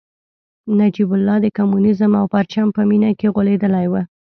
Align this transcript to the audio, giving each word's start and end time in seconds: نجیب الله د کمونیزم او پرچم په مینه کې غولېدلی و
نجیب 0.79 1.09
الله 1.15 1.37
د 1.41 1.47
کمونیزم 1.57 2.11
او 2.19 2.25
پرچم 2.33 2.67
په 2.75 2.81
مینه 2.89 3.09
کې 3.19 3.27
غولېدلی 3.35 3.85
و 3.89 3.93